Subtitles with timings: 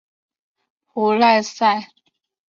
[0.87, 1.75] 普赖萨。